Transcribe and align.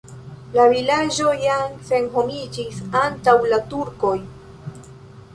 La 0.53 0.63
vilaĝo 0.69 1.33
jam 1.41 1.75
senhomiĝis 1.89 2.79
antaŭ 3.01 3.35
la 3.51 3.59
turkoj. 3.75 4.13